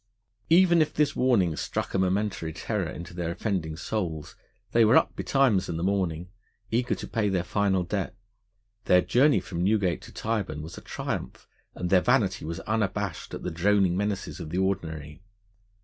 Even 0.49 0.81
if 0.81 0.95
this 0.95 1.15
warning 1.15 1.51
voice 1.51 1.61
struck 1.61 1.93
a 1.93 1.99
momentary 1.99 2.51
terror 2.51 2.89
into 2.89 3.13
their 3.13 3.29
offending 3.29 3.77
souls, 3.77 4.35
they 4.71 4.83
were 4.83 4.97
up 4.97 5.15
betimes 5.15 5.69
in 5.69 5.77
the 5.77 5.83
morning, 5.83 6.31
eager 6.71 6.95
to 6.95 7.07
pay 7.07 7.29
their 7.29 7.43
final 7.43 7.83
debt. 7.83 8.15
Their 8.85 9.01
journey 9.03 9.39
from 9.39 9.63
Newgate 9.63 10.01
to 10.01 10.11
Tyburn 10.11 10.63
was 10.63 10.75
a 10.75 10.81
triumph, 10.81 11.47
and 11.75 11.91
their 11.91 12.01
vanity 12.01 12.45
was 12.45 12.59
unabashed 12.61 13.35
at 13.35 13.43
the 13.43 13.51
droning 13.51 13.95
menaces 13.95 14.39
of 14.39 14.49
the 14.49 14.57
Ordinary. 14.57 15.21